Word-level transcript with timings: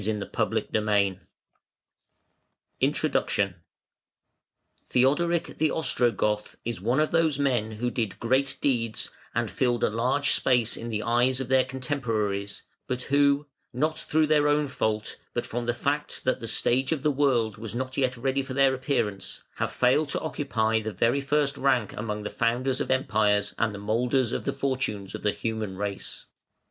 INTRODUCTION. 2.81 3.55
Theodoric 4.89 5.57
the 5.59 5.69
Ostrogoth 5.69 6.57
is 6.65 6.81
one 6.81 6.99
of 6.99 7.11
those 7.11 7.37
men 7.37 7.73
who 7.73 7.91
did 7.91 8.19
great 8.19 8.57
deeds 8.61 9.11
and 9.35 9.51
filled 9.51 9.83
a 9.83 9.91
large 9.91 10.31
space 10.31 10.75
in 10.75 10.89
the 10.89 11.03
eyes 11.03 11.39
of 11.39 11.49
their 11.49 11.63
contemporaries, 11.63 12.63
but 12.87 13.03
who, 13.03 13.45
not 13.71 13.99
through 13.99 14.25
their 14.25 14.47
own 14.47 14.65
fault, 14.67 15.17
but 15.35 15.45
from 15.45 15.67
the 15.67 15.73
fact 15.75 16.23
that 16.23 16.39
the 16.39 16.47
stage 16.47 16.91
of 16.91 17.03
the 17.03 17.11
world 17.11 17.57
was 17.59 17.75
not 17.75 17.95
yet 17.95 18.17
ready 18.17 18.41
for 18.41 18.55
their 18.55 18.73
appearance, 18.73 19.43
have 19.57 19.71
failed 19.71 20.09
to 20.09 20.19
occupy 20.21 20.79
the 20.79 20.91
very 20.91 21.21
first 21.21 21.57
rank 21.57 21.93
among 21.95 22.23
the 22.23 22.31
founders 22.31 22.81
of 22.81 22.89
empires 22.89 23.53
and 23.59 23.71
the 23.71 23.77
moulders 23.77 24.31
of 24.31 24.45
the 24.45 24.53
fortunes 24.53 25.13
of 25.13 25.21
the 25.21 25.29
human 25.31 25.77
race. 25.77 26.25